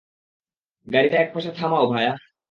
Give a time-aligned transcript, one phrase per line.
[0.87, 2.13] গাড়িটা একপাশে থামাও, ভায়া।